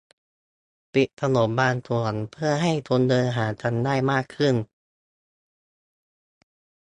[0.93, 4.55] -ปิดถนนบางส่วน เพื่อให้คนเดินห่างกันได้มากขึ้น